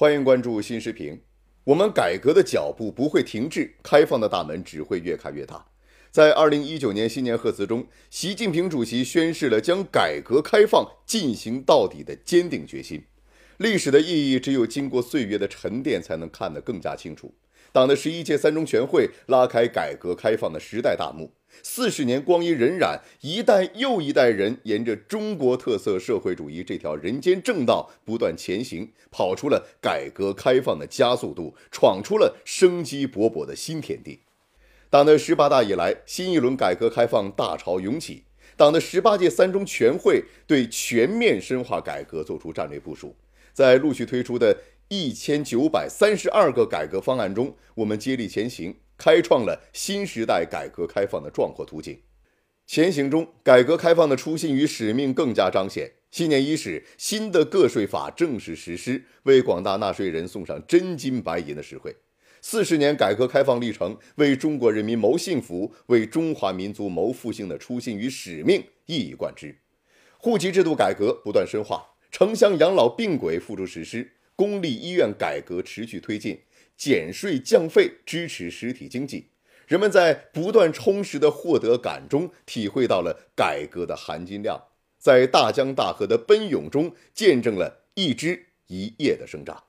[0.00, 1.20] 欢迎关注新视频。
[1.62, 5.62] 我们改革的脚步不会停滞，开放的大门只会越开越大。
[6.10, 13.04] 在二零一九年新年贺词中，习近平主席宣示了将改革开放进行到底的坚定决心。
[13.58, 17.34] 历史的意义，只有经过岁月的沉淀，才能看得更加清楚。
[17.70, 21.30] 党的十一届三中全会拉开改革开放的时代大幕，
[21.62, 34.20] 四十年光阴荏苒，一代又一代人沿着中国特色社会主义这条人间正道不断前行，跑出了改革开放的加速度，闯出了生机勃勃的新天地。
[34.88, 38.24] 党的十八大以来，新一轮改革开放大潮涌起，
[38.56, 43.14] 党的十八届三中全会对全面深化改革作出战略部署，
[43.52, 44.56] 在陆续推出的。
[44.92, 51.98] 一千九百三十二个改革方案中，我们接力前行，开创了新时代改革开放的壮阔图景。
[52.66, 55.90] 前行中，改革开放的初心与使命更加彰显。
[56.10, 61.96] 新年伊始，新的个税法正式实施，为广大纳税人送上真金白银的实惠。
[62.42, 69.56] 四十年改革开放历程，为中国人民谋幸福，为中华民族谋复兴的初心与使命一以贯之。
[70.18, 74.12] 户籍制度改革不断深化，城乡养老并轨付诸实施。
[74.40, 76.40] 公立医院改革持续推进，
[76.74, 79.26] 减税降费支持实体经济。
[79.66, 84.68] 人们在不断充实的获得感中，体会到了改革的含金量，
[84.98, 89.64] 在大江大河的奔涌中，见证了一枝一叶的生长。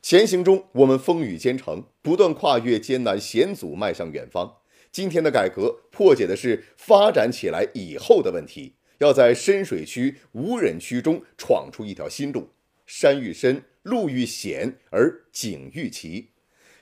[0.00, 4.58] 前行中，我们风雨兼程，不断跨越艰难险阻，迈向远方。
[4.92, 12.50] 今天的改革破解的是发展起来以后的问题，要在深水区、无人区中闯出一条新路。
[12.86, 13.64] 山愈深。
[13.86, 16.30] 路愈险而景愈奇，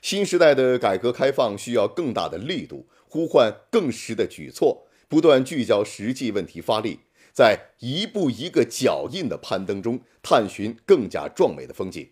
[0.01, 7.01] 新时代的改革开放需要更大的力度，呼唤更实的举措，不断聚焦实际问题发力，
[7.31, 12.09] 在一步一个脚印的攀登中，探寻更加壮美的风景。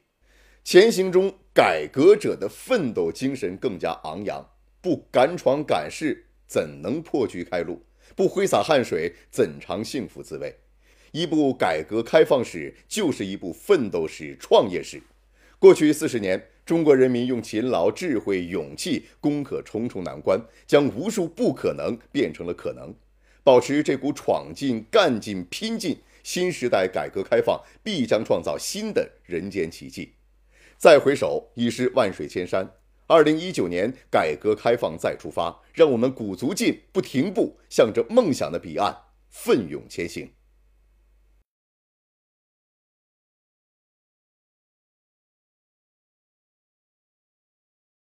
[0.63, 4.47] 前行中，改革者的奋斗精神更加昂扬，
[4.79, 7.83] 不敢闯敢试，怎能破局开路？
[8.15, 10.55] 不挥洒汗水，怎尝幸福滋味？
[11.13, 14.99] 一部改革开放史就是一部奋斗史、创业史。
[15.59, 22.91] 过去四十年，中国人民用勤劳、智慧、勇气攻克重重难关，将无数不可能变成了可能。
[23.43, 30.13] 保持这股闯劲、干劲、拼劲，新时代改革开放必将创造新的人间奇迹。
[30.79, 32.67] 再回首，已是万水千山。
[33.05, 38.97] 二零一九年，改革开放再出发，让我们鼓足劲，不停步，向着梦想的彼岸
[39.29, 40.27] 奋勇前行。